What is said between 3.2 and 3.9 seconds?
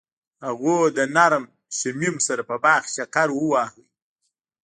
وواهه.